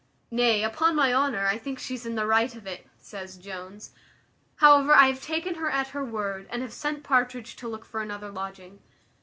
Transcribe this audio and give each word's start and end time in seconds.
"Nay, 0.31 0.63
upon 0.63 0.95
my 0.95 1.13
honour, 1.13 1.45
I 1.45 1.59
think 1.59 1.77
she's 1.77 2.07
in 2.07 2.15
the 2.15 2.25
right 2.25 2.55
of 2.55 2.65
it," 2.65 2.87
says 2.97 3.37
Jones: 3.37 3.91
"however, 4.55 4.95
I 4.95 5.05
have 5.05 5.21
taken 5.21 5.53
her 5.53 5.69
at 5.69 5.89
her 5.89 6.03
word, 6.03 6.47
and 6.49 6.63
have 6.63 6.73
sent 6.73 7.03
Partridge 7.03 7.55
to 7.57 7.67
look 7.67 7.85
for 7.85 8.01
another 8.01 8.31
lodging." 8.31 8.79